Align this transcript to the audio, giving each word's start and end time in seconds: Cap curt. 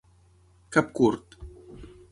Cap 0.77 0.91
curt. 1.01 1.39